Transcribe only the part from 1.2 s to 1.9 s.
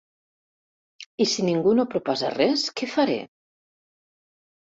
I si ningú no